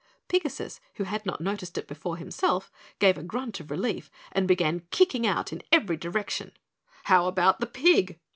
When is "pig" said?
7.67-8.19